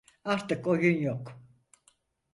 Artık 0.25 0.67
oyun 0.67 0.97
yok. 1.01 1.39